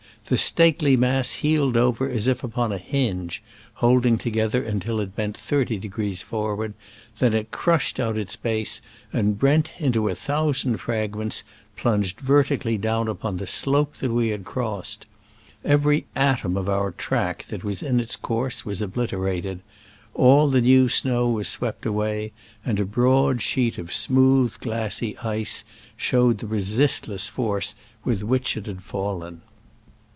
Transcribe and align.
The 0.25 0.37
stately 0.37 0.95
mass 0.95 1.31
heeled 1.31 1.75
over 1.75 2.07
as 2.07 2.25
if 2.25 2.41
upon 2.41 2.71
a 2.71 2.77
hinge 2.77 3.43
(holding 3.73 4.17
together 4.17 4.63
until 4.63 5.01
it 5.01 5.13
bent 5.13 5.35
thirty 5.35 5.77
degrees 5.77 6.21
forward), 6.21 6.73
then 7.19 7.33
it 7.33 7.51
crushed 7.51 7.99
out 7.99 8.17
its 8.17 8.37
base, 8.37 8.81
and, 9.11 9.41
rent 9.43 9.73
into 9.77 10.07
a 10.07 10.15
thousand 10.15 10.77
fragments, 10.77 11.43
plunged 11.75 12.21
vertically 12.21 12.77
down 12.77 13.09
upon 13.09 13.37
the 13.37 13.47
slope 13.47 13.95
that 13.97 14.11
we 14.13 14.29
had 14.29 14.45
crossed! 14.45 15.05
Every• 15.65 16.01
atom 16.15 16.55
of 16.55 16.69
our 16.69 16.91
track 16.91 17.47
that 17.49 17.65
was 17.65 17.83
in 17.83 17.99
its 17.99 18.15
course 18.15 18.63
was 18.63 18.81
obliterated: 18.81 19.59
all 20.13 20.47
the 20.49 20.61
new 20.61 20.87
snow 20.87 21.27
was 21.29 21.49
swept 21.49 21.85
away, 21.85 22.31
and 22.63 22.79
a 22.79 22.85
broad 22.85 23.41
sheet 23.41 23.77
of 23.77 23.91
smooth, 23.91 24.57
glassy 24.61 25.17
ice 25.17 25.65
showed 25.97 26.37
the 26.37 26.47
resistiess 26.47 27.27
force 27.27 27.75
with 28.05 28.23
which 28.23 28.55
it 28.55 28.67
had 28.67 28.81
fallen. 28.81 29.41